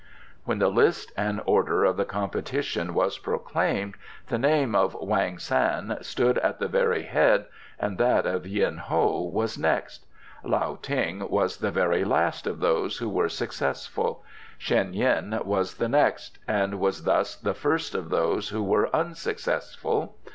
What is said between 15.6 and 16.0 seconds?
the